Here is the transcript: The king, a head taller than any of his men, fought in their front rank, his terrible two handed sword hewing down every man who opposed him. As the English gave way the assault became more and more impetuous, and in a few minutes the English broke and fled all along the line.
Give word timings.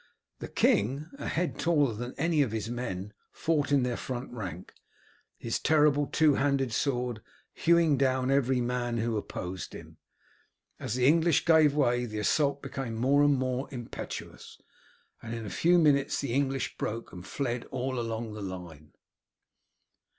The 0.39 0.47
king, 0.47 1.11
a 1.19 1.27
head 1.27 1.59
taller 1.59 1.93
than 1.93 2.15
any 2.17 2.41
of 2.41 2.51
his 2.53 2.71
men, 2.71 3.13
fought 3.31 3.71
in 3.71 3.83
their 3.83 3.95
front 3.97 4.31
rank, 4.33 4.73
his 5.37 5.59
terrible 5.59 6.07
two 6.07 6.33
handed 6.33 6.73
sword 6.73 7.21
hewing 7.53 7.99
down 7.99 8.31
every 8.31 8.61
man 8.61 8.97
who 8.97 9.15
opposed 9.15 9.73
him. 9.73 9.97
As 10.79 10.95
the 10.95 11.05
English 11.05 11.45
gave 11.45 11.75
way 11.75 12.05
the 12.07 12.17
assault 12.17 12.63
became 12.63 12.95
more 12.95 13.21
and 13.21 13.35
more 13.37 13.67
impetuous, 13.69 14.59
and 15.21 15.35
in 15.35 15.45
a 15.45 15.51
few 15.51 15.77
minutes 15.77 16.19
the 16.19 16.33
English 16.33 16.77
broke 16.79 17.13
and 17.13 17.23
fled 17.23 17.65
all 17.65 17.99
along 17.99 18.33
the 18.33 18.41
line. 18.41 18.93